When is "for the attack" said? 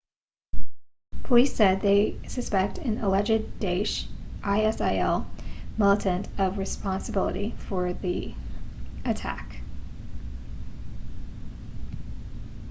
7.59-9.57